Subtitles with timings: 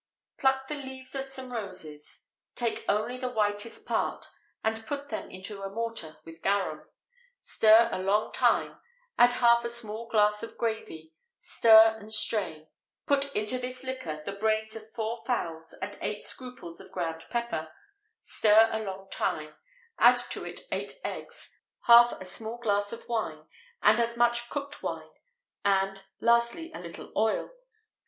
[0.41, 2.23] _Pluck the leaves of some roses;
[2.55, 4.31] take only the whitest part,
[4.63, 6.89] and put them into a mortar with garum.
[7.39, 8.81] Stir a long time;
[9.19, 12.67] add half a small glass of gravy; stir and strain;
[13.05, 17.71] put into this liquor the brains of four fowls and eight scruples of ground pepper;
[18.21, 19.53] stir a long time;
[19.99, 23.45] add to it eight eggs, half a small glass of wine,
[23.83, 25.11] and as much cooked wine,
[25.63, 27.51] and, lastly, a little oil.